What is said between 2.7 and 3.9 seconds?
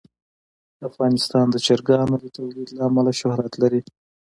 له امله شهرت لري.